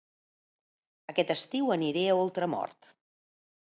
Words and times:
Aquest 1.13 1.35
estiu 1.37 1.71
aniré 1.79 2.09
a 2.09 2.19
Ultramort 2.25 2.95